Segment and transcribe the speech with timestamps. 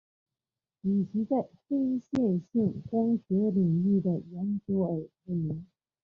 [0.81, 5.67] 以其在非线性光学领域的研究而知名。